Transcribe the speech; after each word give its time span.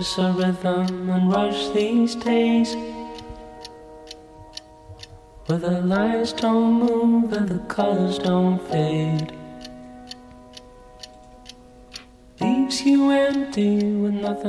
a 0.00 0.32
rhythm 0.32 1.10
and 1.10 1.30
rush 1.30 1.68
these 1.74 2.14
days. 2.14 2.74
Where 5.46 5.58
the 5.58 6.34
don't 6.40 6.72
move 6.80 7.32
and 7.34 7.48
the 7.48 7.58
colors 7.68 8.18
don't 8.18 8.58
fade. 8.70 9.32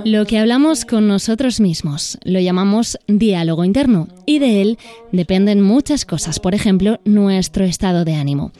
Lo 0.05 0.25
que 0.25 0.37
hablamos 0.37 0.85
con 0.85 1.07
nosotros 1.07 1.59
mismos 1.59 2.17
lo 2.23 2.39
llamamos 2.39 2.97
diálogo 3.07 3.65
interno 3.65 4.07
y 4.25 4.39
de 4.39 4.61
él 4.61 4.77
dependen 5.11 5.61
muchas 5.61 6.05
cosas, 6.05 6.39
por 6.39 6.55
ejemplo, 6.55 6.99
nuestro 7.03 7.65
estado 7.65 8.05
de 8.05 8.15
ánimo. 8.15 8.51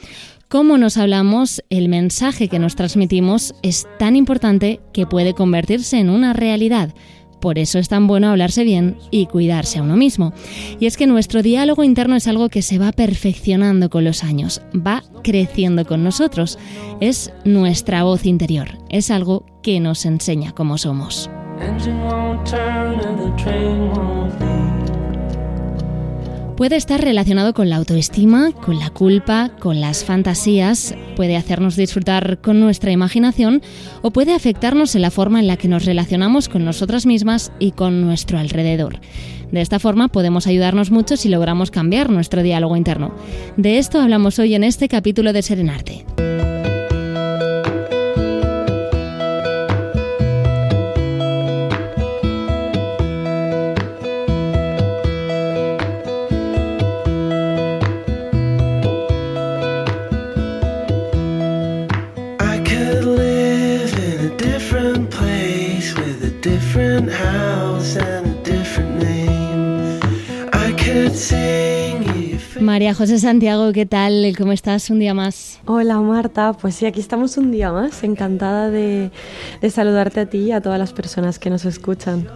Cómo 0.52 0.78
nos 0.78 0.98
hablamos, 0.98 1.64
el 1.70 1.88
mensaje 1.88 2.50
que 2.50 2.60
nos 2.60 2.76
transmitimos 2.76 3.56
es 3.62 3.88
tan 3.98 4.18
importante 4.18 4.82
que 4.92 5.06
puede 5.06 5.34
convertirse 5.34 5.98
en 5.98 6.10
una 6.10 6.34
realidad. 6.34 6.94
Por 7.40 7.58
eso 7.58 7.80
es 7.80 7.88
tan 7.88 8.06
bueno 8.06 8.30
hablarse 8.30 8.66
bien 8.66 8.98
y 9.12 9.28
cuidarse 9.28 9.80
a 9.80 9.84
uno 9.84 9.96
mismo. 9.96 10.34
Y 10.78 10.88
es 10.88 10.98
que 10.98 11.08
nuestro 11.08 11.42
diálogo 11.42 11.86
interno 11.86 12.18
es 12.18 12.28
algo 12.28 12.50
que 12.50 12.64
se 12.64 12.80
va 12.80 12.92
perfeccionando 12.92 13.90
con 13.90 14.04
los 14.04 14.26
años, 14.26 14.62
va 14.76 15.04
creciendo 15.24 15.86
con 15.86 16.04
nosotros. 16.04 16.60
Es 17.00 17.32
nuestra 17.46 18.04
voz 18.04 18.26
interior, 18.26 18.78
es 18.90 19.10
algo 19.10 19.46
que 19.64 19.80
nos 19.80 20.06
enseña 20.06 20.52
cómo 20.52 20.78
somos. 20.78 21.30
Puede 26.62 26.76
estar 26.76 27.02
relacionado 27.02 27.56
con 27.56 27.72
la 27.72 27.78
autoestima, 27.78 28.52
con 28.52 28.78
la 28.78 28.92
culpa, 28.92 29.50
con 29.60 29.82
las 29.82 30.06
fantasías, 30.06 30.94
puede 31.16 31.36
hacernos 31.36 31.76
disfrutar 31.76 32.40
con 32.40 32.60
nuestra 32.60 32.92
imaginación 32.92 33.64
o 34.04 34.12
puede 34.12 34.36
afectarnos 34.36 34.94
en 34.94 35.02
la 35.02 35.10
forma 35.10 35.40
en 35.40 35.48
la 35.48 35.58
que 35.58 35.68
nos 35.68 35.86
relacionamos 35.86 36.50
con 36.50 36.64
nosotras 36.64 37.08
mismas 37.08 37.52
y 37.58 37.72
con 37.72 38.02
nuestro 38.02 38.38
alrededor. 38.38 39.00
De 39.52 39.62
esta 39.62 39.80
forma 39.80 40.10
podemos 40.10 40.46
ayudarnos 40.46 40.92
mucho 40.92 41.18
si 41.18 41.30
logramos 41.30 41.72
cambiar 41.72 42.12
nuestro 42.12 42.44
diálogo 42.44 42.78
interno. 42.78 43.12
De 43.58 43.80
esto 43.80 44.00
hablamos 44.00 44.38
hoy 44.38 44.54
en 44.54 44.64
este 44.64 44.88
capítulo 44.88 45.34
de 45.34 45.42
Serenarte. 45.42 46.06
María 72.72 72.94
José 72.94 73.20
Santiago, 73.20 73.74
¿qué 73.74 73.86
tal? 73.86 74.34
¿Cómo 74.38 74.54
estás 74.54 74.90
un 74.90 75.00
día 75.00 75.14
más? 75.14 75.60
Hola 75.66 76.00
Marta, 76.00 76.54
pues 76.54 76.76
sí, 76.76 76.86
aquí 76.86 77.02
estamos 77.02 77.36
un 77.36 77.52
día 77.52 77.70
más, 77.74 78.02
encantada 78.06 78.70
de, 78.70 79.12
de 79.60 79.70
saludarte 79.70 80.22
a 80.22 80.26
ti 80.28 80.38
y 80.38 80.52
a 80.54 80.62
todas 80.62 80.80
las 80.80 80.94
personas 80.94 81.38
que 81.38 81.50
nos 81.50 81.66
escuchan. 81.66 82.30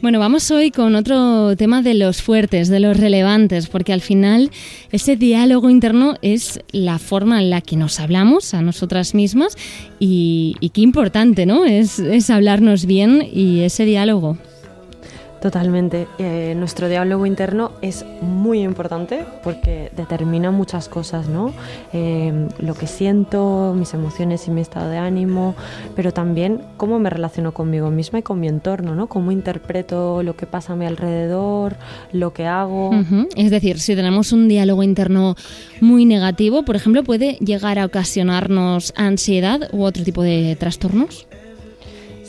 Bueno, 0.00 0.18
vamos 0.18 0.50
hoy 0.50 0.70
con 0.70 0.94
otro 0.94 1.54
tema 1.56 1.82
de 1.82 1.92
los 1.92 2.22
fuertes, 2.22 2.68
de 2.68 2.80
los 2.80 2.96
relevantes, 2.96 3.68
porque 3.68 3.92
al 3.92 4.00
final 4.00 4.50
ese 4.92 5.16
diálogo 5.16 5.68
interno 5.68 6.14
es 6.22 6.60
la 6.72 6.98
forma 6.98 7.38
en 7.38 7.50
la 7.50 7.60
que 7.60 7.76
nos 7.76 8.00
hablamos 8.00 8.54
a 8.54 8.62
nosotras 8.62 9.14
mismas 9.14 9.58
y, 9.98 10.56
y 10.60 10.70
qué 10.70 10.80
importante, 10.80 11.44
¿no? 11.44 11.66
Es, 11.66 11.98
es 11.98 12.30
hablarnos 12.30 12.86
bien 12.86 13.28
y 13.30 13.60
ese 13.60 13.84
diálogo. 13.84 14.38
Totalmente. 15.40 16.06
Eh, 16.18 16.54
nuestro 16.56 16.88
diálogo 16.88 17.24
interno 17.24 17.72
es 17.80 18.04
muy 18.20 18.62
importante 18.62 19.24
porque 19.42 19.90
determina 19.96 20.50
muchas 20.50 20.88
cosas, 20.88 21.28
¿no? 21.28 21.54
Eh, 21.94 22.48
lo 22.58 22.74
que 22.74 22.86
siento, 22.86 23.74
mis 23.76 23.94
emociones 23.94 24.46
y 24.48 24.50
mi 24.50 24.60
estado 24.60 24.90
de 24.90 24.98
ánimo, 24.98 25.54
pero 25.96 26.12
también 26.12 26.60
cómo 26.76 26.98
me 26.98 27.08
relaciono 27.08 27.52
conmigo 27.52 27.90
misma 27.90 28.18
y 28.18 28.22
con 28.22 28.38
mi 28.38 28.48
entorno, 28.48 28.94
¿no? 28.94 29.06
Cómo 29.06 29.32
interpreto 29.32 30.22
lo 30.22 30.36
que 30.36 30.46
pasa 30.46 30.74
a 30.74 30.76
mi 30.76 30.84
alrededor, 30.84 31.76
lo 32.12 32.34
que 32.34 32.46
hago. 32.46 32.90
Es 33.34 33.50
decir, 33.50 33.78
si 33.78 33.96
tenemos 33.96 34.32
un 34.32 34.46
diálogo 34.46 34.82
interno 34.82 35.36
muy 35.80 36.04
negativo, 36.04 36.64
por 36.64 36.76
ejemplo, 36.76 37.02
puede 37.02 37.38
llegar 37.40 37.78
a 37.78 37.86
ocasionarnos 37.86 38.92
ansiedad 38.94 39.70
u 39.72 39.84
otro 39.84 40.04
tipo 40.04 40.22
de 40.22 40.54
trastornos. 40.56 41.26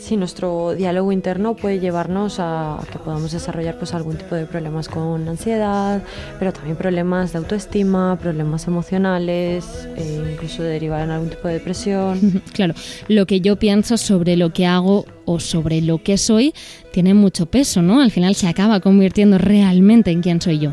Sí, 0.02 0.16
nuestro 0.16 0.74
diálogo 0.74 1.12
interno 1.12 1.54
puede 1.54 1.78
llevarnos 1.78 2.40
a, 2.40 2.80
que 2.90 2.98
podamos 2.98 3.30
desarrollar 3.30 3.78
pues 3.78 3.94
algún 3.94 4.16
tipo 4.16 4.34
de 4.34 4.46
problemas 4.46 4.88
con 4.88 5.28
ansiedad, 5.28 6.02
pero 6.40 6.52
también 6.52 6.76
problemas 6.76 7.30
de 7.30 7.38
autoestima, 7.38 8.18
problemas 8.20 8.66
emocionales, 8.66 9.64
eh, 9.96 10.30
incluso 10.32 10.64
derivar 10.64 11.04
en 11.04 11.10
algún 11.10 11.30
tipo 11.30 11.46
de 11.46 11.54
depresión. 11.54 12.42
Claro, 12.52 12.74
lo 13.06 13.26
que 13.26 13.40
yo 13.40 13.56
pienso 13.56 13.96
sobre 13.96 14.36
lo 14.36 14.52
que 14.52 14.66
hago 14.66 15.06
o 15.24 15.38
sobre 15.38 15.80
lo 15.80 16.02
que 16.02 16.18
soy 16.18 16.52
tiene 16.92 17.14
mucho 17.14 17.46
peso, 17.46 17.80
¿no? 17.80 18.00
Al 18.00 18.10
final 18.10 18.34
se 18.34 18.48
acaba 18.48 18.80
convirtiendo 18.80 19.38
realmente 19.38 20.10
en 20.10 20.20
quién 20.20 20.40
soy 20.40 20.58
yo. 20.58 20.72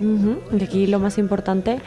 Ujú, 0.00 0.38
Y 0.56 0.62
aquí 0.62 0.86
lo 0.86 1.00
más 1.00 1.18
importante 1.18 1.80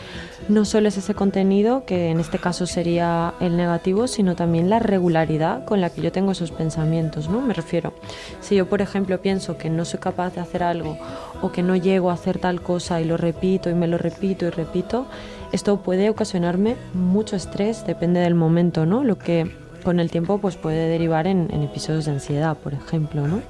no 0.50 0.66
solo 0.66 0.90
es 0.90 0.98
ese 0.98 1.14
contenido, 1.14 1.86
que 1.86 2.10
en 2.10 2.20
este 2.20 2.40
caso 2.40 2.66
sería 2.66 3.34
el 3.40 3.56
negativo, 3.56 4.08
sino 4.08 4.36
también 4.36 4.70
la 4.70 4.80
regularidad 4.80 5.64
con 5.64 5.80
la 5.80 5.90
que 5.90 6.02
yo 6.02 6.12
tengo 6.12 6.34
esos 6.34 6.52
pensamientos, 6.52 7.30
¿no? 7.30 7.40
Me 7.40 7.54
refiero, 7.54 7.94
si 8.42 8.56
yo, 8.56 8.68
por 8.68 8.82
ejemplo, 8.82 9.22
pienso 9.22 9.58
que 9.58 9.70
no 9.70 9.86
soy 9.86 10.00
capaz 10.02 10.36
de 10.36 10.42
hacer 10.42 10.62
algo 10.62 10.98
o 11.42 11.54
que 11.54 11.64
no 11.64 11.78
llego 11.78 12.10
a 12.12 12.16
hacer 12.16 12.38
tal 12.38 12.62
cosa 12.62 13.00
y 13.00 13.06
lo 13.06 13.16
repito 13.16 13.70
y 13.70 13.76
me 13.76 13.88
lo 13.88 13.98
repito 13.98 14.46
y 14.46 14.50
repito, 14.50 15.06
esto 15.54 15.78
puede 15.82 16.10
ocasionarme 16.10 16.76
mucho 16.94 17.38
estrés, 17.38 17.86
depende 17.86 18.20
del 18.20 18.36
momento, 18.36 18.86
¿no? 18.86 19.06
Lo 19.06 19.18
que 19.18 19.56
con 19.86 20.02
el 20.02 20.12
tiempo 20.12 20.38
pues 20.38 20.58
puede 20.58 20.90
derivar 20.90 21.28
en, 21.28 21.48
en 21.52 21.64
episodios 21.64 22.06
de 22.06 22.12
ansiedad, 22.12 22.58
por 22.58 22.74
ejemplo, 22.74 23.26
¿no? 23.26 23.42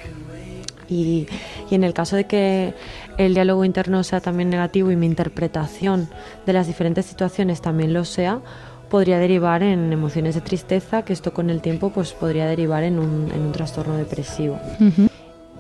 Y, 0.92 1.26
y 1.70 1.76
en 1.76 1.84
el 1.84 1.94
caso 1.94 2.18
de 2.18 2.26
que 2.26 2.74
el 3.18 3.34
diálogo 3.34 3.64
interno 3.66 4.04
sea 4.04 4.20
también 4.20 4.50
negativo 4.50 4.92
y 4.92 4.96
mi 4.96 5.06
interpretación 5.06 6.10
de 6.46 6.54
las 6.54 6.68
diferentes 6.68 7.06
situaciones 7.06 7.62
también 7.62 7.94
lo 7.94 8.04
sea, 8.04 8.42
podría 8.90 9.18
derivar 9.20 9.64
en 9.64 9.94
emociones 9.94 10.36
de 10.36 10.42
tristeza, 10.42 11.04
que 11.04 11.14
esto 11.14 11.34
con 11.34 11.50
el 11.50 11.62
tiempo 11.62 11.92
pues 11.92 12.12
podría 12.12 12.46
derivar 12.46 12.84
en 12.84 13.00
un, 13.00 13.32
en 13.34 13.40
un 13.40 13.52
trastorno 13.54 13.96
depresivo. 13.96 14.60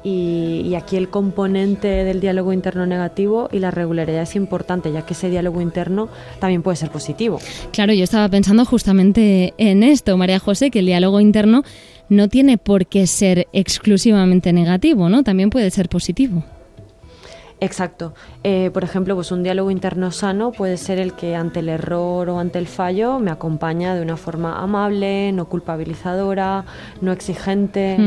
Y, 0.03 0.63
y 0.65 0.75
aquí 0.75 0.97
el 0.97 1.09
componente 1.09 1.87
del 1.87 2.19
diálogo 2.19 2.51
interno 2.51 2.85
negativo 2.85 3.47
y 3.51 3.59
la 3.59 3.71
regularidad 3.71 4.23
es 4.23 4.35
importante, 4.35 4.91
ya 4.91 5.05
que 5.05 5.13
ese 5.13 5.29
diálogo 5.29 5.61
interno 5.61 6.09
también 6.39 6.61
puede 6.61 6.75
ser 6.75 6.89
positivo. 6.89 7.39
Claro, 7.71 7.93
yo 7.93 8.03
estaba 8.03 8.27
pensando 8.27 8.65
justamente 8.65 9.53
en 9.57 9.83
esto, 9.83 10.17
María 10.17 10.39
José, 10.39 10.69
que 10.69 10.79
el 10.79 10.87
diálogo 10.87 11.21
interno 11.21 11.63
no 12.11 12.27
tiene 12.27 12.57
por 12.57 12.87
qué 12.87 13.07
ser 13.07 13.47
exclusivamente 13.53 14.51
negativo, 14.51 15.07
¿no? 15.07 15.23
También 15.23 15.49
puede 15.49 15.71
ser 15.71 15.87
positivo. 15.87 16.43
Exacto. 17.61 18.13
Eh, 18.43 18.69
por 18.73 18.83
ejemplo, 18.83 19.15
pues 19.15 19.31
un 19.31 19.43
diálogo 19.43 19.71
interno 19.71 20.11
sano 20.11 20.51
puede 20.51 20.77
ser 20.77 20.99
el 20.99 21.13
que 21.13 21.35
ante 21.35 21.59
el 21.59 21.69
error 21.69 22.27
o 22.29 22.39
ante 22.39 22.57
el 22.59 22.67
fallo 22.67 23.19
me 23.19 23.31
acompaña 23.31 23.95
de 23.95 24.01
una 24.01 24.17
forma 24.17 24.61
amable, 24.61 25.31
no 25.31 25.45
culpabilizadora, 25.47 26.65
no 27.01 27.11
exigente. 27.11 27.97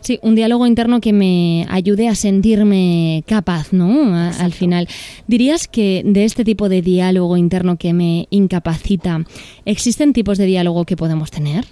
Sí, 0.00 0.18
un 0.22 0.34
diálogo 0.34 0.66
interno 0.66 1.00
que 1.00 1.12
me 1.12 1.64
ayude 1.70 2.08
a 2.08 2.14
sentirme 2.16 3.24
capaz, 3.26 3.72
¿no? 3.72 4.14
A- 4.14 4.30
al 4.30 4.52
final. 4.52 4.88
¿Dirías 5.26 5.68
que 5.68 6.02
de 6.04 6.24
este 6.24 6.44
tipo 6.44 6.68
de 6.68 6.82
diálogo 6.82 7.36
interno 7.36 7.76
que 7.76 7.92
me 7.92 8.26
incapacita, 8.30 9.24
existen 9.64 10.12
tipos 10.12 10.38
de 10.38 10.46
diálogo 10.46 10.84
que 10.84 10.96
podemos 10.96 11.30
tener? 11.30 11.64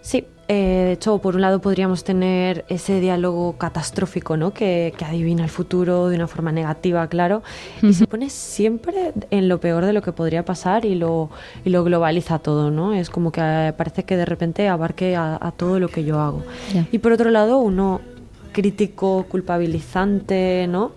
Sí, 0.00 0.24
eh, 0.48 0.84
de 0.86 0.92
hecho, 0.92 1.18
por 1.18 1.34
un 1.34 1.40
lado 1.40 1.60
podríamos 1.60 2.04
tener 2.04 2.64
ese 2.68 3.00
diálogo 3.00 3.54
catastrófico, 3.58 4.36
¿no? 4.36 4.52
Que, 4.52 4.92
que 4.96 5.04
adivina 5.04 5.42
el 5.44 5.50
futuro 5.50 6.08
de 6.08 6.16
una 6.16 6.26
forma 6.26 6.52
negativa, 6.52 7.06
claro, 7.08 7.42
y 7.82 7.94
se 7.94 8.06
pone 8.06 8.30
siempre 8.30 9.12
en 9.30 9.48
lo 9.48 9.60
peor 9.60 9.84
de 9.84 9.92
lo 9.92 10.02
que 10.02 10.12
podría 10.12 10.44
pasar 10.44 10.84
y 10.84 10.94
lo, 10.94 11.30
y 11.64 11.70
lo 11.70 11.84
globaliza 11.84 12.38
todo, 12.38 12.70
¿no? 12.70 12.94
Es 12.94 13.10
como 13.10 13.32
que 13.32 13.40
eh, 13.42 13.72
parece 13.76 14.04
que 14.04 14.16
de 14.16 14.24
repente 14.24 14.68
abarque 14.68 15.16
a, 15.16 15.38
a 15.40 15.52
todo 15.52 15.80
lo 15.80 15.88
que 15.88 16.04
yo 16.04 16.20
hago. 16.20 16.42
Y 16.92 16.98
por 16.98 17.12
otro 17.12 17.30
lado, 17.30 17.58
uno 17.58 18.00
crítico, 18.52 19.26
culpabilizante, 19.28 20.66
¿no? 20.68 20.92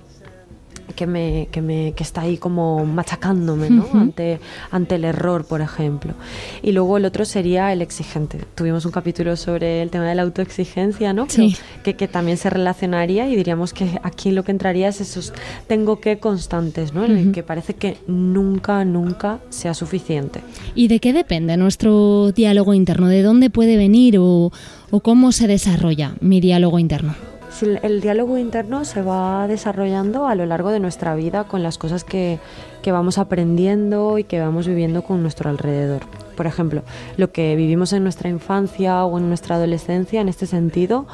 Que 0.98 1.08
me, 1.08 1.48
que 1.52 1.62
me 1.62 1.94
que 1.96 2.04
está 2.04 2.22
ahí 2.22 2.38
como 2.38 2.86
machacándome 2.86 3.70
¿no? 3.70 3.86
ante, 3.94 4.40
ante 4.72 4.96
el 4.96 5.06
error, 5.06 5.46
por 5.46 5.62
ejemplo. 5.62 6.16
Y 6.64 6.72
luego 6.72 6.98
el 6.98 7.06
otro 7.06 7.24
sería 7.24 7.72
el 7.72 7.84
exigente. 7.84 8.40
Tuvimos 8.56 8.84
un 8.86 8.92
capítulo 8.92 9.38
sobre 9.38 9.84
el 9.84 9.92
tema 9.92 10.06
de 10.06 10.16
la 10.16 10.24
autoexigencia, 10.24 11.14
¿no? 11.14 11.28
Sí. 11.30 11.56
que, 11.84 11.94
que 11.96 12.08
también 12.08 12.38
se 12.38 12.50
relacionaría 12.50 13.30
y 13.30 13.36
diríamos 13.36 13.74
que 13.74 14.00
aquí 14.02 14.32
lo 14.32 14.44
que 14.44 14.52
entraría 14.52 14.88
es 14.88 15.00
esos 15.00 15.34
tengo 15.68 16.02
que 16.02 16.18
constantes, 16.18 16.94
¿no? 16.94 17.06
En 17.06 17.16
el 17.18 17.32
que 17.32 17.44
parece 17.44 17.76
que 17.76 17.98
nunca, 18.08 18.84
nunca 18.84 19.40
sea 19.50 19.76
suficiente. 19.76 20.42
¿Y 20.74 20.88
de 20.88 21.00
qué 21.00 21.14
depende 21.14 21.56
nuestro 21.58 22.32
diálogo 22.32 22.74
interno? 22.74 23.08
¿De 23.08 23.22
dónde 23.22 23.52
puede 23.52 23.78
venir 23.78 24.18
o, 24.18 24.52
o 24.90 25.00
cómo 25.02 25.32
se 25.32 25.46
desarrolla 25.46 26.16
mi 26.22 26.42
diálogo 26.42 26.80
interno? 26.80 27.37
El 27.82 28.02
diálogo 28.02 28.38
interno 28.38 28.86
se 28.86 29.02
va 29.02 29.48
desarrollando 29.48 30.28
a 30.28 30.36
lo 30.36 30.46
largo 30.46 30.70
de 30.70 30.80
nuestra 30.80 31.16
vida 31.16 31.46
con 31.46 31.64
las 31.64 31.78
cosas 31.78 32.04
que, 32.04 32.40
que 32.84 32.92
vamos 32.92 33.18
aprendiendo 33.18 34.18
y 34.18 34.24
que 34.24 34.40
vamos 34.40 34.68
viviendo 34.68 35.02
con 35.02 35.22
nuestro 35.22 35.50
alrededor. 35.50 36.02
Por 36.36 36.46
ejemplo, 36.46 36.84
lo 37.18 37.32
que 37.32 37.56
vivimos 37.56 37.94
en 37.94 38.04
nuestra 38.04 38.30
infancia 38.30 39.04
o 39.06 39.18
en 39.18 39.28
nuestra 39.28 39.56
adolescencia, 39.56 40.22
en 40.22 40.30
este 40.30 40.46
sentido, 40.46 41.08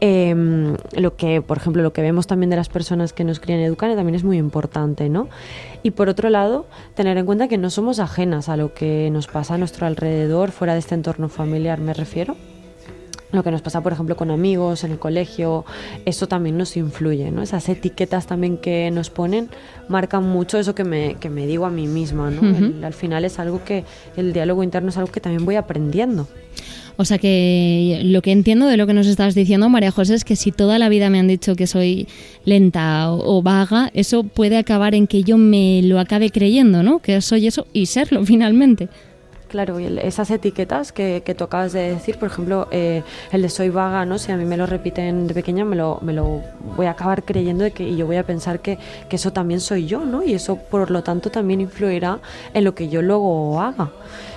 em, 0.00 0.74
lo 0.96 1.16
que, 1.16 1.42
por 1.42 1.58
ejemplo, 1.58 1.82
lo 1.82 1.92
que 1.92 2.00
vemos 2.00 2.26
también 2.26 2.48
de 2.50 2.56
las 2.56 2.70
personas 2.70 3.12
que 3.12 3.24
nos 3.24 3.40
crían 3.40 3.60
y 3.60 3.64
educan 3.64 3.94
también 3.94 4.14
es 4.14 4.24
muy 4.24 4.38
importante, 4.38 5.10
¿no? 5.10 5.28
Y 5.82 5.90
por 5.90 6.08
otro 6.08 6.30
lado, 6.30 6.66
tener 6.94 7.18
en 7.18 7.26
cuenta 7.26 7.46
que 7.46 7.58
no 7.58 7.68
somos 7.68 7.98
ajenas 7.98 8.48
a 8.48 8.56
lo 8.56 8.72
que 8.72 9.10
nos 9.10 9.26
pasa 9.26 9.54
a 9.54 9.58
nuestro 9.58 9.86
alrededor, 9.86 10.50
fuera 10.50 10.72
de 10.72 10.78
este 10.78 10.94
entorno 10.94 11.28
familiar, 11.28 11.78
me 11.80 11.92
refiero 11.92 12.36
lo 13.32 13.42
que 13.44 13.50
nos 13.50 13.62
pasa, 13.62 13.80
por 13.82 13.92
ejemplo, 13.92 14.16
con 14.16 14.30
amigos, 14.30 14.82
en 14.84 14.92
el 14.92 14.98
colegio, 14.98 15.64
eso 16.04 16.26
también 16.26 16.56
nos 16.58 16.76
influye, 16.76 17.30
¿no? 17.30 17.42
Esas 17.42 17.68
etiquetas 17.68 18.26
también 18.26 18.56
que 18.56 18.90
nos 18.90 19.10
ponen 19.10 19.48
marcan 19.88 20.28
mucho 20.28 20.58
eso 20.58 20.74
que 20.74 20.84
me, 20.84 21.14
que 21.20 21.30
me 21.30 21.46
digo 21.46 21.64
a 21.66 21.70
mí 21.70 21.86
misma, 21.86 22.30
¿no? 22.30 22.40
El- 22.56 22.82
al 22.84 22.94
final 22.94 23.24
es 23.24 23.38
algo 23.38 23.62
que, 23.64 23.84
el 24.16 24.32
diálogo 24.32 24.62
interno 24.64 24.88
es 24.90 24.96
algo 24.96 25.12
que 25.12 25.20
también 25.20 25.44
voy 25.44 25.54
aprendiendo. 25.56 26.26
O 26.96 27.04
sea 27.06 27.16
que 27.18 28.00
lo 28.04 28.20
que 28.20 28.30
entiendo 28.32 28.66
de 28.66 28.76
lo 28.76 28.86
que 28.86 28.92
nos 28.92 29.06
estás 29.06 29.34
diciendo, 29.34 29.68
María 29.70 29.90
José, 29.90 30.14
es 30.14 30.24
que 30.24 30.36
si 30.36 30.52
toda 30.52 30.78
la 30.78 30.90
vida 30.90 31.08
me 31.08 31.18
han 31.18 31.28
dicho 31.28 31.54
que 31.56 31.66
soy 31.66 32.08
lenta 32.44 33.10
o, 33.10 33.38
o 33.38 33.42
vaga, 33.42 33.90
eso 33.94 34.24
puede 34.24 34.58
acabar 34.58 34.94
en 34.94 35.06
que 35.06 35.22
yo 35.22 35.38
me 35.38 35.80
lo 35.82 35.98
acabe 35.98 36.30
creyendo, 36.30 36.82
¿no? 36.82 36.98
Que 36.98 37.20
soy 37.22 37.46
eso 37.46 37.66
y 37.72 37.86
serlo 37.86 38.24
finalmente. 38.26 38.88
Claro, 39.50 39.80
y 39.80 39.86
el- 39.86 39.98
esas 39.98 40.30
etiquetas 40.30 40.92
que, 40.92 41.22
que 41.24 41.34
tú 41.34 41.42
acabas 41.42 41.72
de 41.72 41.90
decir, 41.90 42.18
por 42.20 42.28
ejemplo, 42.28 42.68
eh, 42.70 43.02
el 43.32 43.42
de 43.42 43.48
soy 43.48 43.68
vaga, 43.68 44.04
¿no? 44.06 44.16
Si 44.16 44.30
a 44.30 44.36
mí 44.36 44.44
me 44.44 44.56
lo 44.56 44.64
repiten 44.64 45.26
de 45.26 45.34
pequeña, 45.34 45.64
me 45.64 45.74
lo, 45.74 45.98
me 46.02 46.12
lo 46.12 46.40
voy 46.76 46.86
a 46.86 46.90
acabar 46.92 47.24
creyendo 47.24 47.64
de 47.64 47.72
que, 47.72 47.82
y 47.82 47.96
yo 47.96 48.06
voy 48.06 48.14
a 48.14 48.24
pensar 48.24 48.60
que, 48.60 48.78
que 49.08 49.16
eso 49.16 49.32
también 49.32 49.58
soy 49.58 49.86
yo, 49.86 50.04
¿no? 50.04 50.22
Y 50.22 50.34
eso, 50.34 50.54
por 50.54 50.92
lo 50.92 51.02
tanto, 51.02 51.30
también 51.30 51.60
influirá 51.60 52.20
en 52.54 52.62
lo 52.62 52.76
que 52.76 52.88
yo 52.88 53.02
luego 53.02 53.60
haga. 53.60 53.90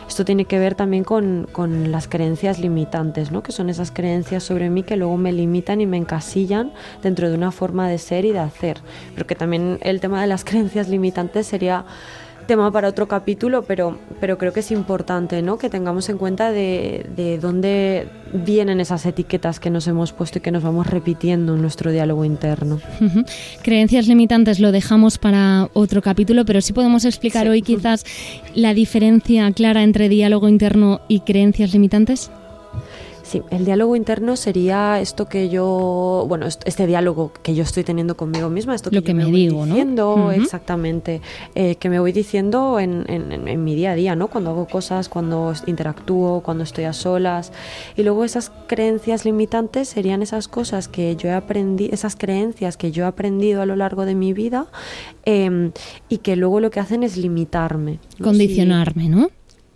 Esto 0.07 0.25
tiene 0.25 0.45
que 0.45 0.57
ver 0.57 0.73
también 0.73 1.03
con, 1.03 1.47
con 1.51 1.91
las 1.91 2.07
creencias 2.07 2.57
limitantes, 2.59 3.31
¿no? 3.31 3.43
Que 3.43 3.51
son 3.51 3.69
esas 3.69 3.91
creencias 3.91 4.43
sobre 4.43 4.71
mí 4.71 4.81
que 4.81 4.97
luego 4.97 5.15
me 5.17 5.31
limitan 5.31 5.79
y 5.79 5.85
me 5.85 5.97
encasillan 5.97 6.73
dentro 7.03 7.29
de 7.29 7.35
una 7.35 7.51
forma 7.51 7.87
de 7.87 7.99
ser 7.99 8.25
y 8.25 8.31
de 8.31 8.39
hacer. 8.39 8.81
Pero 9.13 9.27
que 9.27 9.35
también 9.35 9.77
el 9.81 9.99
tema 10.01 10.19
de 10.21 10.27
las 10.27 10.43
creencias 10.49 10.89
limitantes 10.89 11.45
sería 11.47 11.85
tema 12.47 12.71
para 12.71 12.87
otro 12.89 13.07
capítulo, 13.07 13.63
pero, 13.63 13.97
pero 14.19 14.37
creo 14.37 14.53
que 14.53 14.59
es 14.61 14.71
importante 14.71 15.41
¿no? 15.41 15.57
que 15.57 15.69
tengamos 15.69 16.09
en 16.09 16.17
cuenta 16.17 16.51
de, 16.51 17.05
de 17.15 17.37
dónde 17.37 18.07
vienen 18.33 18.79
esas 18.79 19.05
etiquetas 19.05 19.59
que 19.59 19.69
nos 19.69 19.87
hemos 19.87 20.11
puesto 20.13 20.39
y 20.39 20.41
que 20.41 20.51
nos 20.51 20.63
vamos 20.63 20.87
repitiendo 20.87 21.55
en 21.55 21.61
nuestro 21.61 21.91
diálogo 21.91 22.25
interno. 22.25 22.79
Creencias 23.61 24.07
limitantes 24.07 24.59
lo 24.59 24.71
dejamos 24.71 25.17
para 25.17 25.69
otro 25.73 26.01
capítulo, 26.01 26.45
pero 26.45 26.61
sí 26.61 26.73
podemos 26.73 27.05
explicar 27.05 27.43
Sí. 27.43 27.49
hoy 27.49 27.61
quizás 27.61 28.05
la 28.55 28.73
diferencia 28.73 29.51
clara 29.51 29.83
entre 29.83 30.09
diálogo 30.09 30.47
interno 30.49 31.01
y 31.07 31.21
creencias 31.21 31.73
limitantes. 31.73 32.31
Sí, 33.33 33.41
el 33.49 33.65
diálogo 33.65 33.95
interno 33.95 34.35
sería 34.35 34.99
esto 35.01 35.25
que 35.27 35.49
yo, 35.49 36.23
bueno, 36.29 36.45
est- 36.45 36.61
este 36.67 36.85
diálogo 36.85 37.31
que 37.41 37.55
yo 37.55 37.63
estoy 37.63 37.83
teniendo 37.83 38.15
conmigo 38.15 38.47
misma, 38.51 38.75
esto 38.75 38.91
que, 38.91 38.97
Lo 38.97 39.01
yo 39.01 39.05
que 39.07 39.13
me 39.15 39.23
voy 39.25 39.33
digo, 39.33 39.65
¿no? 39.65 39.73
diciendo, 39.73 40.13
Ujú. 40.13 40.31
exactamente, 40.31 41.19
eh, 41.55 41.75
que 41.77 41.89
me 41.89 41.99
voy 41.99 42.11
diciendo 42.11 42.79
en, 42.79 43.05
en- 43.07 43.31
en- 43.47 43.63
mi 43.63 43.73
día 43.73 43.93
a 43.93 43.95
día, 43.95 44.15
¿no? 44.15 44.27
Cuando 44.27 44.51
hago 44.51 44.67
cosas, 44.67 45.09
cuando 45.09 45.51
interactúo, 45.65 46.41
cuando 46.43 46.63
estoy 46.63 46.83
a 46.83 46.93
solas. 46.93 47.51
Y 47.97 48.03
luego 48.03 48.23
esas 48.23 48.51
creencias 48.67 49.25
limitantes 49.25 49.87
serían 49.87 50.21
esas 50.21 50.47
cosas 50.47 50.87
que 50.87 51.15
yo 51.15 51.29
he 51.29 51.33
aprendido, 51.33 51.91
esas 51.91 52.15
creencias 52.15 52.77
que 52.77 52.91
yo 52.91 53.05
he 53.05 53.07
aprendido 53.07 53.63
a 53.63 53.65
lo 53.65 53.75
largo 53.75 54.05
de 54.05 54.13
mi 54.13 54.33
vida 54.33 54.67
em, 55.25 55.71
y 56.07 56.19
que 56.19 56.35
luego 56.35 56.59
lo 56.59 56.69
que 56.69 56.79
hacen 56.79 57.01
es 57.01 57.17
limitarme. 57.17 57.99
¿no? 58.19 58.25
Condicionarme, 58.25 59.09
¿no? 59.09 59.29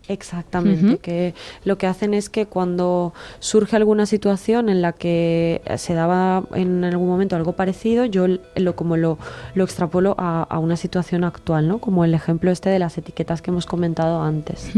Exactamente, 0.08 1.00
que 1.00 1.34
lo 1.64 1.78
que 1.78 1.88
hacen 1.88 2.14
es 2.14 2.30
que 2.30 2.46
cuando 2.46 3.14
surge 3.40 3.76
alguna 3.76 4.06
situación 4.06 4.70
en 4.70 4.82
la 4.82 4.94
que 4.94 5.62
se 5.78 5.94
daba 5.94 6.44
en 6.54 6.84
algún 6.84 7.08
momento 7.08 7.36
algo 7.36 7.54
parecido, 7.54 8.06
yo 8.06 8.28
lo 8.56 8.76
como 8.76 8.98
lo, 8.98 9.18
lo 9.54 9.64
extrapolo 9.64 10.16
a, 10.18 10.44
a 10.44 10.60
una 10.60 10.78
situación 10.78 11.24
actual, 11.24 11.68
¿no? 11.68 11.80
Como 11.80 12.06
el 12.06 12.14
ejemplo 12.14 12.52
este 12.52 12.70
de 12.70 12.80
las 12.80 12.98
etiquetas 12.98 13.42
que 13.42 13.52
hemos 13.52 13.66
comentado 13.66 14.22
antes. 14.22 14.72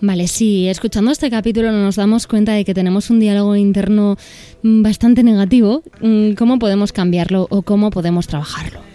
Vale, 0.00 0.28
sí, 0.28 0.68
escuchando 0.68 1.10
este 1.10 1.30
capítulo 1.30 1.72
nos 1.72 1.96
damos 1.96 2.26
cuenta 2.26 2.52
de 2.52 2.64
que 2.64 2.74
tenemos 2.74 3.10
un 3.10 3.20
diálogo 3.20 3.56
interno 3.56 4.16
mm, 4.62 4.82
bastante 4.82 5.22
negativo. 5.22 5.82
Mm, 6.00 6.32
¿Cómo 6.34 6.58
podemos 6.58 6.92
cambiarlo 6.92 7.46
o 7.50 7.62
cómo 7.62 7.90
podemos 7.90 8.26
trabajarlo? 8.26 8.91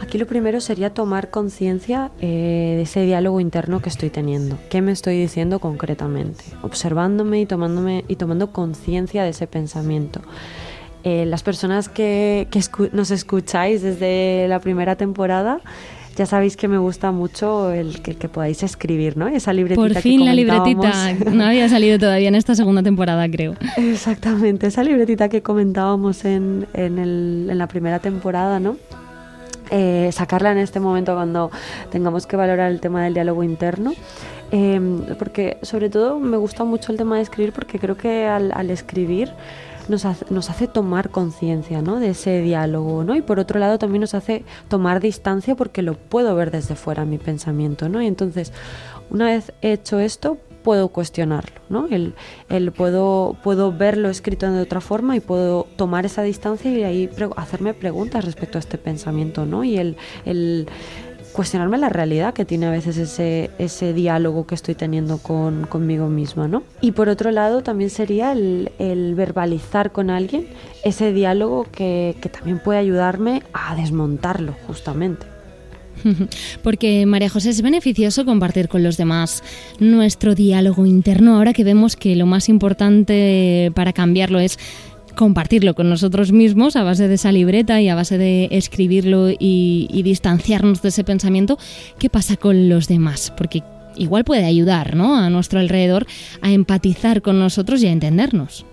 Aquí 0.00 0.18
lo 0.18 0.26
primero 0.26 0.60
sería 0.60 0.90
tomar 0.90 1.30
conciencia 1.30 2.10
eh, 2.20 2.74
de 2.76 2.82
ese 2.82 3.02
diálogo 3.04 3.40
interno 3.40 3.80
que 3.80 3.88
estoy 3.88 4.10
teniendo. 4.10 4.58
¿Qué 4.70 4.82
me 4.82 4.92
estoy 4.92 5.18
diciendo 5.18 5.58
concretamente? 5.58 6.44
Observándome 6.62 7.40
y 7.40 7.46
tomándome 7.46 8.04
y 8.06 8.16
tomando 8.16 8.52
conciencia 8.52 9.24
de 9.24 9.30
ese 9.30 9.46
pensamiento. 9.46 10.20
Eh, 11.02 11.24
las 11.26 11.42
personas 11.42 11.88
que, 11.88 12.46
que 12.50 12.58
escu- 12.58 12.90
nos 12.92 13.10
escucháis 13.10 13.80
desde 13.82 14.46
la 14.48 14.60
primera 14.60 14.96
temporada, 14.96 15.60
ya 16.16 16.26
sabéis 16.26 16.56
que 16.56 16.68
me 16.68 16.78
gusta 16.78 17.10
mucho 17.12 17.72
el 17.72 18.00
que, 18.02 18.14
que 18.16 18.28
podáis 18.28 18.62
escribir, 18.62 19.16
¿no? 19.16 19.28
Esa 19.28 19.52
libretita 19.52 19.80
Por 19.82 19.92
que 19.92 20.00
fin 20.00 20.24
la 20.24 20.32
comentábamos. 20.32 20.84
libretita 21.06 21.30
no 21.30 21.44
había 21.44 21.68
salido 21.70 21.98
todavía 21.98 22.28
en 22.28 22.34
esta 22.34 22.54
segunda 22.54 22.82
temporada, 22.82 23.28
creo. 23.30 23.54
Exactamente, 23.76 24.66
esa 24.66 24.82
libretita 24.82 25.28
que 25.28 25.42
comentábamos 25.42 26.24
en, 26.24 26.66
en, 26.74 26.98
el- 26.98 27.48
en 27.50 27.58
la 27.58 27.66
primera 27.66 27.98
temporada, 27.98 28.60
¿no? 28.60 28.76
Eh, 29.70 30.10
sacarla 30.12 30.52
en 30.52 30.58
este 30.58 30.80
momento 30.80 31.14
cuando 31.14 31.50
tengamos 31.90 32.26
que 32.26 32.36
valorar 32.36 32.70
el 32.70 32.80
tema 32.80 33.04
del 33.04 33.14
diálogo 33.14 33.42
interno. 33.42 33.92
Eh, 34.52 34.80
porque 35.18 35.58
sobre 35.62 35.90
todo 35.90 36.20
me 36.20 36.36
gusta 36.36 36.62
mucho 36.62 36.92
el 36.92 36.98
tema 36.98 37.16
de 37.16 37.22
escribir 37.22 37.52
porque 37.52 37.80
creo 37.80 37.96
que 37.96 38.26
al, 38.26 38.52
al 38.54 38.70
escribir 38.70 39.32
nos 39.88 40.04
hace, 40.04 40.24
nos 40.30 40.50
hace 40.50 40.68
tomar 40.68 41.10
conciencia 41.10 41.82
¿no? 41.82 41.98
de 41.98 42.10
ese 42.10 42.40
diálogo 42.42 43.04
¿no? 43.04 43.16
y 43.16 43.22
por 43.22 43.38
otro 43.38 43.58
lado 43.58 43.78
también 43.78 44.00
nos 44.00 44.14
hace 44.14 44.44
tomar 44.68 45.00
distancia 45.00 45.54
porque 45.54 45.82
lo 45.82 45.94
puedo 45.94 46.34
ver 46.34 46.50
desde 46.50 46.76
fuera 46.76 47.04
mi 47.04 47.18
pensamiento 47.18 47.88
¿no? 47.88 48.02
y 48.02 48.06
entonces 48.06 48.52
una 49.10 49.26
vez 49.26 49.52
hecho 49.62 49.98
esto 49.98 50.38
puedo 50.66 50.88
cuestionarlo, 50.88 51.60
¿no? 51.68 51.86
El, 51.88 52.14
el 52.48 52.72
puedo, 52.72 53.36
puedo 53.44 53.70
verlo 53.70 54.08
escrito 54.10 54.50
de 54.50 54.60
otra 54.60 54.80
forma 54.80 55.14
y 55.14 55.20
puedo 55.20 55.68
tomar 55.76 56.04
esa 56.04 56.22
distancia 56.22 56.68
y 56.72 56.82
ahí 56.82 57.06
pre- 57.06 57.30
hacerme 57.36 57.72
preguntas 57.72 58.24
respecto 58.24 58.58
a 58.58 58.60
este 58.60 58.76
pensamiento, 58.76 59.46
¿no? 59.46 59.62
Y 59.62 59.78
el, 59.78 59.96
el 60.24 60.66
cuestionarme 61.32 61.78
la 61.78 61.88
realidad 61.88 62.34
que 62.34 62.44
tiene 62.44 62.66
a 62.66 62.70
veces 62.70 62.96
ese, 62.96 63.50
ese 63.58 63.92
diálogo 63.92 64.44
que 64.48 64.56
estoy 64.56 64.74
teniendo 64.74 65.18
con, 65.18 65.66
conmigo 65.66 66.08
misma, 66.08 66.48
¿no? 66.48 66.64
Y 66.80 66.90
por 66.92 67.08
otro 67.08 67.30
lado 67.30 67.62
también 67.62 67.90
sería 67.90 68.32
el, 68.32 68.72
el 68.80 69.14
verbalizar 69.14 69.92
con 69.92 70.10
alguien 70.10 70.48
ese 70.82 71.12
diálogo 71.12 71.64
que, 71.70 72.16
que 72.20 72.28
también 72.28 72.58
puede 72.58 72.80
ayudarme 72.80 73.44
a 73.52 73.76
desmontarlo, 73.76 74.56
justamente. 74.66 75.26
Porque 76.62 77.06
María 77.06 77.28
José 77.28 77.50
es 77.50 77.62
beneficioso 77.62 78.24
compartir 78.24 78.68
con 78.68 78.82
los 78.82 78.96
demás 78.96 79.42
nuestro 79.78 80.34
diálogo 80.34 80.86
interno 80.86 81.36
ahora 81.36 81.52
que 81.52 81.64
vemos 81.64 81.96
que 81.96 82.16
lo 82.16 82.26
más 82.26 82.48
importante 82.48 83.72
para 83.74 83.92
cambiarlo 83.92 84.38
es 84.38 84.58
compartirlo 85.16 85.74
con 85.74 85.88
nosotros 85.88 86.30
mismos 86.30 86.76
a 86.76 86.84
base 86.84 87.08
de 87.08 87.14
esa 87.14 87.32
libreta 87.32 87.80
y 87.80 87.88
a 87.88 87.96
base 87.96 88.18
de 88.18 88.48
escribirlo 88.52 89.30
y, 89.30 90.02
distanciarnos 90.04 90.82
de 90.82 90.90
ese 90.90 91.02
pensamiento. 91.02 91.58
¿Qué 91.98 92.08
pasa 92.08 92.36
con 92.36 92.68
los 92.68 92.86
demás? 92.86 93.32
Porque 93.36 93.64
igual 93.96 94.24
puede 94.24 94.44
ayudar 94.44 94.94
¿no? 94.94 95.16
a 95.16 95.28
nuestro 95.30 95.58
alrededor 95.58 96.06
a 96.42 96.52
empatizar 96.52 97.22
con 97.22 97.40
nosotros 97.40 97.82
y 97.82 97.88
a 97.88 97.92
entendernos. 97.92 98.66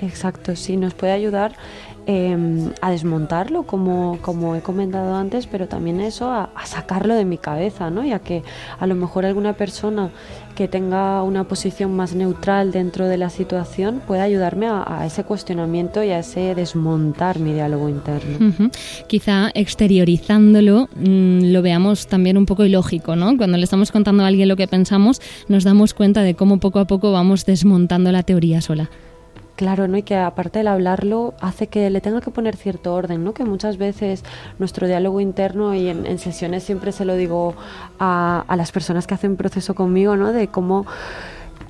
Exacto, 0.00 0.56
sí, 0.56 0.76
nos 0.76 0.94
puede 0.94 1.12
ayudar 1.12 1.52
em, 2.06 2.70
a 2.80 2.90
desmontarlo, 2.90 3.64
como, 3.64 4.18
como 4.22 4.56
he 4.56 4.60
comentado 4.60 5.14
antes, 5.14 5.46
pero 5.46 5.68
también 5.68 6.00
eso, 6.00 6.30
a, 6.30 6.50
sacarlo 6.64 7.14
de 7.14 7.24
mi 7.24 7.38
cabeza, 7.38 7.90
¿no? 7.90 8.04
Ya 8.04 8.18
que 8.18 8.42
a 8.78 8.86
lo 8.86 8.94
mejor 8.94 9.26
alguna 9.26 9.52
persona 9.54 10.10
que 10.54 10.68
tenga 10.68 11.22
una 11.22 11.44
posición 11.44 11.94
más 11.96 12.14
neutral 12.14 12.72
dentro 12.72 13.06
de 13.06 13.16
la 13.16 13.30
situación 13.30 14.02
puede 14.06 14.20
ayudarme 14.20 14.66
a, 14.68 15.04
ese 15.06 15.24
cuestionamiento 15.24 16.02
y 16.02 16.10
a 16.10 16.18
ese 16.18 16.54
desmontar 16.54 17.38
mi 17.38 17.52
diálogo 17.52 17.88
interno. 17.88 18.70
Quizá 19.06 19.50
exteriorizándolo 19.54 20.88
mm, 20.94 21.52
lo 21.52 21.62
veamos 21.62 22.06
también 22.06 22.36
un 22.36 22.46
poco 22.46 22.64
ilógico, 22.64 23.16
¿no? 23.16 23.36
Cuando 23.36 23.56
le 23.56 23.64
estamos 23.64 23.90
contando 23.90 24.24
a 24.24 24.26
alguien 24.26 24.48
lo 24.48 24.56
que 24.56 24.68
pensamos, 24.68 25.20
nos 25.48 25.64
damos 25.64 25.94
cuenta 25.94 26.22
de 26.22 26.34
cómo 26.34 26.58
poco 26.58 26.78
a 26.78 26.86
poco 26.86 27.12
vamos 27.12 27.46
desmontando 27.46 28.12
la 28.12 28.22
teoría 28.22 28.60
sola. 28.60 28.90
Claro, 29.62 29.86
¿no? 29.86 29.96
Y 29.96 30.02
que 30.02 30.16
aparte 30.16 30.58
el 30.58 30.66
hablarlo 30.66 31.34
hace 31.40 31.68
que 31.68 31.88
le 31.88 32.00
tenga 32.00 32.20
que 32.20 32.32
poner 32.32 32.56
cierto 32.56 32.92
orden, 32.92 33.22
¿no? 33.22 33.32
Que 33.32 33.44
muchas 33.44 33.76
veces 33.76 34.24
nuestro 34.58 34.88
diálogo 34.88 35.20
interno, 35.20 35.72
y 35.72 35.86
en, 35.86 36.04
en 36.04 36.18
sesiones 36.18 36.64
siempre 36.64 36.90
se 36.90 37.04
lo 37.04 37.14
digo 37.14 37.54
a, 38.00 38.44
a 38.48 38.56
las 38.56 38.72
personas 38.72 39.06
que 39.06 39.14
hacen 39.14 39.36
proceso 39.36 39.76
conmigo, 39.76 40.16
¿no? 40.16 40.32
De 40.32 40.48
cómo 40.48 40.84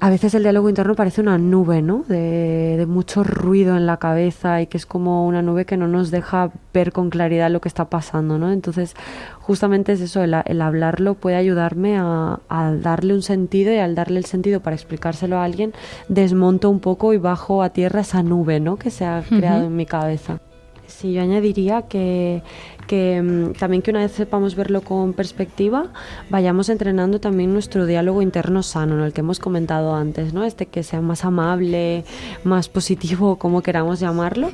a 0.01 0.11
veces 0.11 0.35
el 0.35 0.43
diálogo 0.43 0.69
interno 0.69 0.95
parece 0.95 1.21
una 1.21 1.39
nube, 1.39 1.83
¿no? 1.83 2.05
De, 2.09 2.77
de 2.77 2.87
mucho 2.87 3.25
ruido 3.25 3.77
en 3.77 3.87
la 3.87 3.99
cabeza 3.99 4.61
y 4.61 4.67
que 4.67 4.77
es 4.77 4.87
como 4.87 5.27
una 5.27 5.43
nube 5.43 5.65
que 5.65 5.77
no 5.77 5.89
nos 5.89 6.11
deja 6.11 6.51
ver 6.75 6.93
con 6.93 7.11
claridad 7.11 7.51
lo 7.51 7.61
que 7.61 7.69
está 7.69 7.87
pasando, 7.87 8.39
¿no? 8.39 8.53
Entonces, 8.53 8.95
justamente 9.41 9.93
es 9.93 10.01
eso, 10.01 10.23
el, 10.23 10.35
el 10.45 10.63
hablarlo 10.63 11.15
puede 11.15 11.37
ayudarme 11.37 11.99
a, 11.99 12.41
a 12.49 12.73
darle 12.73 13.15
un 13.15 13.23
sentido 13.23 13.73
y 13.73 13.79
al 13.79 13.95
darle 13.95 14.19
el 14.19 14.25
sentido 14.25 14.61
para 14.61 14.77
explicárselo 14.77 15.39
a 15.39 15.45
alguien, 15.45 15.73
desmonto 16.09 16.71
un 16.71 16.81
poco 16.81 17.13
y 17.13 17.19
bajo 17.19 17.63
a 17.63 17.71
tierra 17.71 18.01
esa 18.01 18.23
nube, 18.23 18.61
¿no? 18.61 18.77
Que 18.77 18.91
se 18.91 19.05
ha 19.05 19.23
creado 19.29 19.67
en 19.67 19.77
mi 19.77 19.87
cabeza. 19.87 20.41
Sí, 20.87 21.13
yo 21.13 21.23
añadiría 21.23 21.83
que, 21.83 22.43
que 22.87 23.23
mm, 23.23 23.53
también 23.55 23.83
que 23.83 23.91
una 23.91 24.01
vez 24.01 24.13
sepamos 24.13 24.55
verlo 24.55 24.83
con 24.83 25.13
perspectiva, 25.13 25.87
vayamos 26.31 26.69
entrenando 26.69 27.21
también 27.21 27.53
nuestro 27.53 27.87
diálogo 27.87 28.23
interno 28.23 28.63
sano, 28.63 28.97
¿no? 28.97 29.07
el 29.07 29.13
que 29.13 29.21
hemos 29.21 29.39
comentado 29.39 29.95
antes, 29.95 30.35
¿no? 30.35 30.45
Este 30.45 30.67
que 30.67 30.83
sea 30.83 31.01
más 31.01 31.25
amable, 31.25 32.05
más 32.45 32.69
positivo, 32.69 33.37
como 33.39 33.63
queramos 33.63 34.01
llamarlo. 34.01 34.51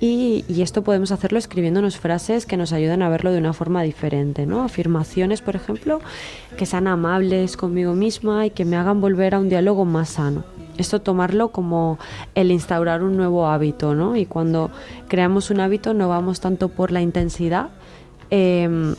y, 0.00 0.44
y 0.48 0.62
esto 0.62 0.82
podemos 0.82 1.12
hacerlo 1.12 1.38
escribiéndonos 1.38 1.98
frases 1.98 2.46
que 2.46 2.56
nos 2.56 2.72
ayuden 2.72 3.02
a 3.02 3.08
verlo 3.08 3.32
de 3.32 3.38
una 3.38 3.52
forma 3.52 3.82
diferente, 3.82 4.46
¿no? 4.46 4.64
Afirmaciones, 4.64 5.42
por 5.42 5.56
ejemplo, 5.56 6.00
que 6.56 6.66
sean 6.66 6.86
amables 6.86 7.56
conmigo 7.56 7.94
misma 7.94 8.46
y 8.46 8.50
que 8.50 8.64
me 8.64 8.76
hagan 8.76 9.00
volver 9.00 9.34
a 9.34 9.38
un 9.38 9.48
diálogo 9.48 9.84
más 9.84 10.10
sano 10.10 10.44
esto 10.78 11.00
tomarlo 11.00 11.48
como 11.48 11.98
el 12.34 12.50
instaurar 12.50 13.02
un 13.02 13.16
nuevo 13.16 13.46
hábito, 13.46 13.94
¿no? 13.94 14.16
Y 14.16 14.26
cuando 14.26 14.70
creamos 15.08 15.50
un 15.50 15.60
hábito 15.60 15.94
no 15.94 16.08
vamos 16.08 16.40
tanto 16.40 16.68
por 16.68 16.92
la 16.92 17.02
intensidad, 17.02 17.68
eh, 18.30 18.94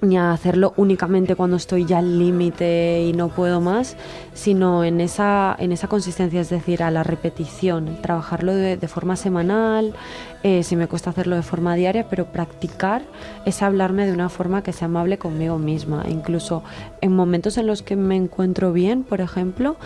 ni 0.00 0.16
a 0.16 0.32
hacerlo 0.32 0.74
únicamente 0.76 1.34
cuando 1.34 1.56
estoy 1.56 1.84
ya 1.84 1.98
al 1.98 2.18
límite 2.18 3.04
y 3.04 3.12
no 3.12 3.28
puedo 3.28 3.60
más, 3.60 3.96
sino 4.32 4.84
en 4.84 5.00
esa, 5.00 5.56
en 5.58 5.72
esa 5.72 5.88
consistencia, 5.88 6.40
es 6.40 6.50
decir, 6.50 6.82
a 6.82 6.90
la 6.90 7.02
repetición, 7.02 7.98
trabajarlo 8.00 8.54
de, 8.54 8.76
forma 8.88 9.16
semanal, 9.16 9.94
eh, 10.42 10.62
si 10.62 10.76
me 10.76 10.86
cuesta 10.86 11.10
hacerlo 11.10 11.36
de 11.36 11.42
forma 11.42 11.74
diaria, 11.74 12.08
pero 12.08 12.26
practicar 12.26 13.02
es 13.44 13.62
hablarme 13.62 14.06
de 14.06 14.12
una 14.12 14.28
forma 14.28 14.62
que 14.62 14.72
sea 14.72 14.86
amable 14.86 15.18
conmigo 15.18 15.58
misma. 15.58 16.04
Incluso 16.08 16.62
en 17.00 17.14
momentos 17.14 17.58
en 17.58 17.66
los 17.66 17.82
que 17.82 17.96
me 17.96 18.16
encuentro 18.16 18.72
bien, 18.72 19.02
por 19.02 19.20
ejemplo, 19.20 19.76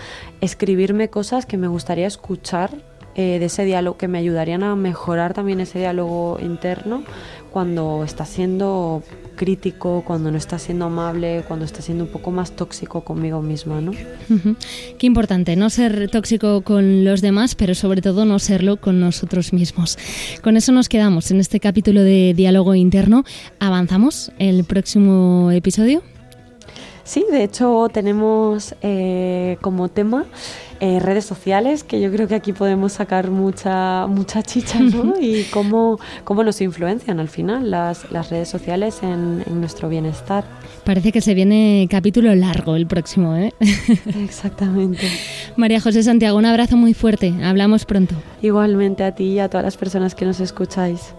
escribirme 0.40 1.08
cosas 1.08 1.46
que 1.46 1.56
me 1.56 1.68
gustaría 1.68 2.06
escuchar 2.06 2.70
eh, 3.14 3.38
de 3.38 3.44
ese 3.44 3.64
diálogo, 3.64 3.98
que 3.98 4.08
me 4.08 4.18
ayudarían 4.18 4.62
a 4.62 4.74
mejorar 4.76 5.34
también 5.34 5.60
ese 5.60 5.78
diálogo 5.78 6.38
interno 6.40 7.04
cuando 7.52 8.02
está 8.04 8.24
siendo 8.24 9.02
crítico, 9.36 10.02
cuando 10.06 10.30
no 10.30 10.38
está 10.38 10.58
siendo 10.58 10.86
amable, 10.86 11.44
cuando 11.46 11.66
está 11.66 11.82
siendo 11.82 12.04
un 12.04 12.10
poco 12.10 12.30
más 12.30 12.52
tóxico 12.52 13.02
conmigo 13.02 13.42
misma, 13.42 13.80
¿no? 13.80 13.92
Qué 14.98 15.06
importante, 15.06 15.54
no 15.56 15.68
ser 15.68 16.08
tóxico 16.10 16.62
con 16.62 17.04
los 17.04 17.20
demás, 17.20 17.54
pero 17.54 17.74
sobre 17.74 18.00
todo 18.00 18.24
no 18.24 18.38
serlo 18.38 18.78
con 18.78 19.00
nosotros 19.00 19.52
mismos. 19.52 19.98
Con 20.42 20.56
eso 20.56 20.72
nos 20.72 20.88
quedamos 20.88 21.30
en 21.30 21.40
este 21.40 21.60
capítulo 21.60 22.02
de 22.02 22.32
Diálogo 22.34 22.74
Interno. 22.74 23.24
¿Avanzamos 23.58 24.32
el 24.38 24.64
próximo 24.64 25.50
episodio? 25.52 26.02
Sí, 27.04 27.24
de 27.30 27.44
hecho 27.44 27.88
tenemos 27.92 28.74
eh, 28.82 29.56
como 29.60 29.88
tema 29.88 30.24
eh, 30.80 30.98
redes 30.98 31.24
sociales, 31.24 31.84
que 31.84 32.00
yo 32.00 32.10
creo 32.10 32.26
que 32.26 32.34
aquí 32.34 32.52
podemos 32.52 32.94
sacar 32.94 33.30
mucha, 33.30 34.06
mucha 34.08 34.42
chicha, 34.42 34.80
¿no? 34.80 35.14
y 35.20 35.44
cómo, 35.44 36.00
cómo 36.24 36.42
nos 36.42 36.60
influencian 36.60 37.20
al 37.20 37.28
final 37.28 37.70
las, 37.70 38.10
las 38.10 38.30
redes 38.30 38.48
sociales 38.48 39.00
en, 39.02 39.44
en 39.46 39.60
nuestro 39.60 39.88
bienestar. 39.88 40.44
Parece 40.84 41.12
que 41.12 41.20
se 41.20 41.34
viene 41.34 41.86
capítulo 41.88 42.34
largo 42.34 42.74
el 42.74 42.88
próximo, 42.88 43.36
¿eh? 43.36 43.52
Exactamente. 44.24 45.06
María 45.54 45.80
José 45.80 46.02
Santiago, 46.02 46.36
un 46.36 46.46
abrazo 46.46 46.76
muy 46.76 46.94
fuerte. 46.94 47.32
Hablamos 47.44 47.84
pronto. 47.84 48.16
Igualmente 48.42 49.04
a 49.04 49.14
ti 49.14 49.24
y 49.24 49.38
a 49.38 49.48
todas 49.48 49.64
las 49.64 49.76
personas 49.76 50.16
que 50.16 50.24
nos 50.24 50.40
escucháis. 50.40 51.14